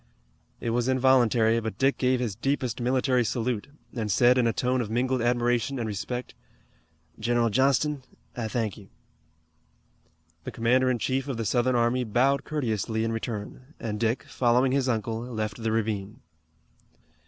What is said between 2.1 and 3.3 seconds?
his deepest military